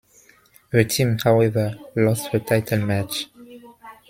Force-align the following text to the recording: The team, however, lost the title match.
The 0.71 0.83
team, 0.83 1.19
however, 1.23 1.77
lost 1.95 2.31
the 2.31 2.39
title 2.39 2.79
match. 2.83 3.27